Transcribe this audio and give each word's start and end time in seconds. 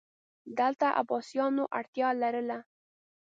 دلته 0.57 0.87
عباسیانو 0.99 1.63
اړتیا 1.79 2.09
لرله 2.21 2.57